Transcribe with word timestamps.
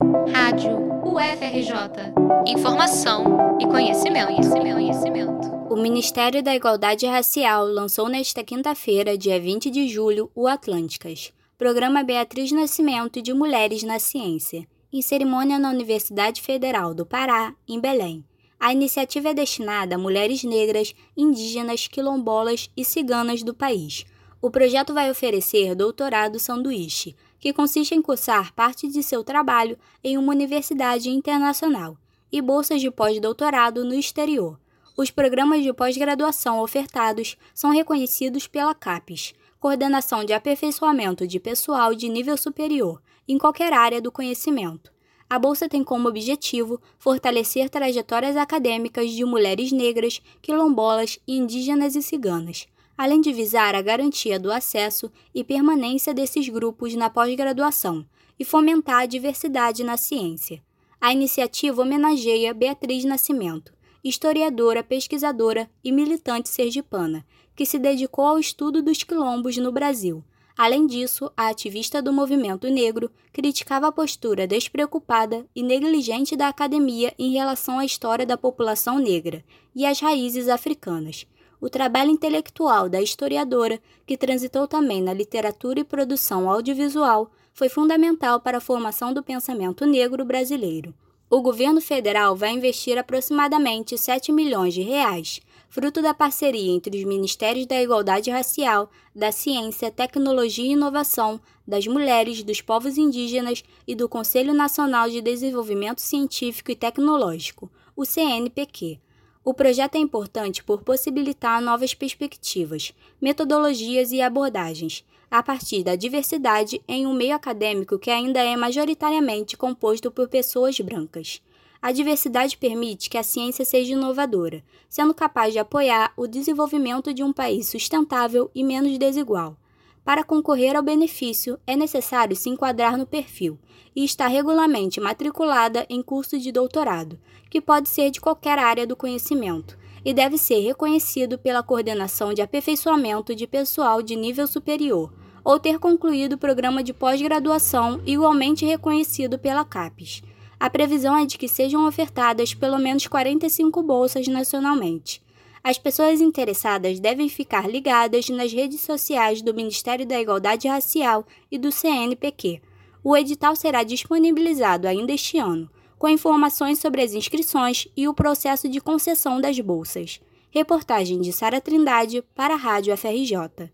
Rádio 0.00 0.78
UFRJ. 1.04 2.14
Informação 2.46 3.58
e 3.60 3.66
conhecimento, 3.66 4.28
conhecimento, 4.28 4.74
conhecimento. 4.74 5.48
O 5.70 5.76
Ministério 5.76 6.42
da 6.42 6.56
Igualdade 6.56 7.04
Racial 7.06 7.66
lançou 7.66 8.08
nesta 8.08 8.42
quinta-feira, 8.42 9.18
dia 9.18 9.38
20 9.38 9.70
de 9.70 9.88
julho, 9.88 10.30
o 10.34 10.48
Atlânticas, 10.48 11.34
programa 11.58 12.02
Beatriz 12.02 12.50
Nascimento 12.50 13.20
de 13.20 13.34
Mulheres 13.34 13.82
na 13.82 13.98
Ciência, 13.98 14.66
em 14.90 15.02
cerimônia 15.02 15.58
na 15.58 15.68
Universidade 15.68 16.40
Federal 16.40 16.94
do 16.94 17.04
Pará, 17.04 17.54
em 17.68 17.78
Belém. 17.78 18.24
A 18.58 18.72
iniciativa 18.72 19.28
é 19.28 19.34
destinada 19.34 19.96
a 19.96 19.98
mulheres 19.98 20.42
negras, 20.44 20.94
indígenas, 21.14 21.86
quilombolas 21.86 22.70
e 22.74 22.86
ciganas 22.86 23.42
do 23.42 23.52
país. 23.52 24.06
O 24.42 24.50
projeto 24.50 24.94
vai 24.94 25.10
oferecer 25.10 25.74
doutorado 25.74 26.38
sanduíche, 26.38 27.14
que 27.38 27.52
consiste 27.52 27.94
em 27.94 28.00
cursar 28.00 28.54
parte 28.54 28.88
de 28.88 29.02
seu 29.02 29.22
trabalho 29.22 29.78
em 30.02 30.16
uma 30.16 30.32
universidade 30.32 31.10
internacional, 31.10 31.98
e 32.32 32.40
bolsas 32.40 32.80
de 32.80 32.90
pós-doutorado 32.90 33.84
no 33.84 33.94
exterior. 33.94 34.58
Os 34.96 35.10
programas 35.10 35.62
de 35.62 35.72
pós-graduação 35.72 36.60
ofertados 36.60 37.36
são 37.54 37.70
reconhecidos 37.70 38.46
pela 38.46 38.74
CAPES, 38.74 39.34
Coordenação 39.58 40.24
de 40.24 40.32
Aperfeiçoamento 40.32 41.26
de 41.26 41.38
Pessoal 41.38 41.94
de 41.94 42.08
Nível 42.08 42.36
Superior, 42.38 43.02
em 43.28 43.36
qualquer 43.36 43.74
área 43.74 44.00
do 44.00 44.10
conhecimento. 44.10 44.90
A 45.28 45.38
bolsa 45.38 45.68
tem 45.68 45.84
como 45.84 46.08
objetivo 46.08 46.80
fortalecer 46.98 47.68
trajetórias 47.68 48.36
acadêmicas 48.36 49.10
de 49.10 49.24
mulheres 49.24 49.70
negras, 49.70 50.20
quilombolas, 50.40 51.18
indígenas 51.28 51.94
e 51.94 52.02
ciganas, 52.02 52.66
além 53.00 53.22
de 53.22 53.32
visar 53.32 53.74
a 53.74 53.80
garantia 53.80 54.38
do 54.38 54.52
acesso 54.52 55.10
e 55.34 55.42
permanência 55.42 56.12
desses 56.12 56.46
grupos 56.50 56.94
na 56.94 57.08
pós-graduação 57.08 58.04
e 58.38 58.44
fomentar 58.44 59.00
a 59.00 59.06
diversidade 59.06 59.82
na 59.82 59.96
ciência. 59.96 60.62
A 61.00 61.10
iniciativa 61.10 61.80
homenageia 61.80 62.52
Beatriz 62.52 63.02
Nascimento, 63.06 63.72
historiadora, 64.04 64.82
pesquisadora 64.82 65.66
e 65.82 65.90
militante 65.90 66.50
sergipana, 66.50 67.24
que 67.56 67.64
se 67.64 67.78
dedicou 67.78 68.26
ao 68.26 68.38
estudo 68.38 68.82
dos 68.82 69.02
quilombos 69.02 69.56
no 69.56 69.72
Brasil. 69.72 70.22
Além 70.54 70.86
disso, 70.86 71.32
a 71.34 71.48
ativista 71.48 72.02
do 72.02 72.12
movimento 72.12 72.68
negro 72.68 73.10
criticava 73.32 73.88
a 73.88 73.92
postura 73.92 74.46
despreocupada 74.46 75.46
e 75.56 75.62
negligente 75.62 76.36
da 76.36 76.48
academia 76.48 77.14
em 77.18 77.32
relação 77.32 77.78
à 77.78 77.84
história 77.86 78.26
da 78.26 78.36
população 78.36 78.98
negra 78.98 79.42
e 79.74 79.86
às 79.86 80.00
raízes 80.00 80.50
africanas, 80.50 81.26
o 81.60 81.68
trabalho 81.68 82.10
intelectual 82.10 82.88
da 82.88 83.02
historiadora, 83.02 83.80
que 84.06 84.16
transitou 84.16 84.66
também 84.66 85.02
na 85.02 85.12
literatura 85.12 85.80
e 85.80 85.84
produção 85.84 86.48
audiovisual, 86.48 87.30
foi 87.52 87.68
fundamental 87.68 88.40
para 88.40 88.58
a 88.58 88.60
formação 88.60 89.12
do 89.12 89.22
pensamento 89.22 89.84
negro 89.84 90.24
brasileiro. 90.24 90.94
O 91.28 91.42
governo 91.42 91.80
federal 91.80 92.34
vai 92.34 92.50
investir 92.50 92.98
aproximadamente 92.98 93.96
7 93.96 94.32
milhões 94.32 94.74
de 94.74 94.82
reais, 94.82 95.40
fruto 95.68 96.02
da 96.02 96.12
parceria 96.12 96.72
entre 96.72 96.98
os 96.98 97.04
Ministérios 97.04 97.66
da 97.66 97.80
Igualdade 97.80 98.30
Racial, 98.30 98.90
da 99.14 99.30
Ciência, 99.30 99.92
Tecnologia 99.92 100.64
e 100.64 100.72
Inovação, 100.72 101.40
das 101.64 101.86
Mulheres, 101.86 102.42
dos 102.42 102.60
Povos 102.60 102.98
Indígenas 102.98 103.62
e 103.86 103.94
do 103.94 104.08
Conselho 104.08 104.52
Nacional 104.52 105.08
de 105.08 105.20
Desenvolvimento 105.20 106.00
Científico 106.00 106.72
e 106.72 106.74
Tecnológico, 106.74 107.70
o 107.94 108.04
CNPq 108.04 108.98
o 109.44 109.54
projeto 109.54 109.94
é 109.94 109.98
importante 109.98 110.62
por 110.62 110.82
possibilitar 110.82 111.62
novas 111.62 111.94
perspectivas, 111.94 112.92
metodologias 113.20 114.12
e 114.12 114.20
abordagens, 114.20 115.04
a 115.30 115.42
partir 115.42 115.82
da 115.82 115.96
diversidade 115.96 116.82
em 116.86 117.06
um 117.06 117.14
meio 117.14 117.34
acadêmico 117.34 117.98
que 117.98 118.10
ainda 118.10 118.40
é 118.40 118.54
majoritariamente 118.56 119.56
composto 119.56 120.10
por 120.10 120.28
pessoas 120.28 120.78
brancas. 120.80 121.40
A 121.80 121.92
diversidade 121.92 122.58
permite 122.58 123.08
que 123.08 123.16
a 123.16 123.22
ciência 123.22 123.64
seja 123.64 123.94
inovadora, 123.94 124.62
sendo 124.88 125.14
capaz 125.14 125.52
de 125.54 125.58
apoiar 125.58 126.12
o 126.16 126.26
desenvolvimento 126.26 127.14
de 127.14 127.22
um 127.22 127.32
país 127.32 127.68
sustentável 127.68 128.50
e 128.54 128.62
menos 128.62 128.98
desigual. 128.98 129.56
Para 130.04 130.24
concorrer 130.24 130.76
ao 130.76 130.82
benefício, 130.82 131.58
é 131.66 131.76
necessário 131.76 132.34
se 132.34 132.48
enquadrar 132.48 132.96
no 132.96 133.06
perfil 133.06 133.58
e 133.94 134.04
estar 134.04 134.28
regularmente 134.28 135.00
matriculada 135.00 135.86
em 135.88 136.02
curso 136.02 136.38
de 136.38 136.50
doutorado, 136.50 137.18
que 137.50 137.60
pode 137.60 137.88
ser 137.88 138.10
de 138.10 138.20
qualquer 138.20 138.58
área 138.58 138.86
do 138.86 138.96
conhecimento, 138.96 139.76
e 140.04 140.14
deve 140.14 140.38
ser 140.38 140.60
reconhecido 140.60 141.38
pela 141.38 141.62
coordenação 141.62 142.32
de 142.32 142.40
aperfeiçoamento 142.40 143.34
de 143.34 143.46
pessoal 143.46 144.02
de 144.02 144.16
nível 144.16 144.46
superior, 144.46 145.12
ou 145.44 145.58
ter 145.58 145.78
concluído 145.78 146.34
o 146.34 146.38
programa 146.38 146.82
de 146.82 146.92
pós-graduação 146.92 148.00
igualmente 148.06 148.64
reconhecido 148.64 149.38
pela 149.38 149.64
CAPES. 149.64 150.22
A 150.58 150.68
previsão 150.68 151.16
é 151.16 151.24
de 151.24 151.38
que 151.38 151.48
sejam 151.48 151.86
ofertadas 151.86 152.52
pelo 152.54 152.78
menos 152.78 153.06
45 153.06 153.82
bolsas 153.82 154.28
nacionalmente. 154.28 155.22
As 155.62 155.78
pessoas 155.78 156.20
interessadas 156.20 156.98
devem 156.98 157.28
ficar 157.28 157.68
ligadas 157.68 158.28
nas 158.30 158.52
redes 158.52 158.80
sociais 158.80 159.42
do 159.42 159.52
Ministério 159.52 160.06
da 160.06 160.20
Igualdade 160.20 160.66
Racial 160.66 161.26
e 161.50 161.58
do 161.58 161.70
CNPq. 161.70 162.62
O 163.04 163.16
edital 163.16 163.54
será 163.54 163.82
disponibilizado 163.82 164.88
ainda 164.88 165.12
este 165.12 165.38
ano, 165.38 165.70
com 165.98 166.08
informações 166.08 166.78
sobre 166.78 167.02
as 167.02 167.12
inscrições 167.12 167.86
e 167.94 168.08
o 168.08 168.14
processo 168.14 168.68
de 168.68 168.80
concessão 168.80 169.40
das 169.40 169.60
bolsas. 169.60 170.20
Reportagem 170.50 171.20
de 171.20 171.32
Sara 171.32 171.60
Trindade 171.60 172.22
para 172.34 172.54
a 172.54 172.56
Rádio 172.56 172.96
FRJ. 172.96 173.70